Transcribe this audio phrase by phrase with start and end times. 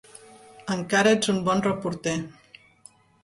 [0.75, 2.17] Encara ets un bon reporter.